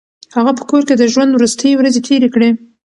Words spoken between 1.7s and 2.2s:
ورځې